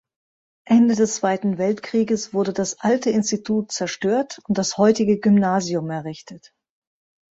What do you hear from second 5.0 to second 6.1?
Gymnasium